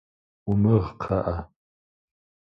[0.49, 1.37] Умыгъ, кхъыӏэ.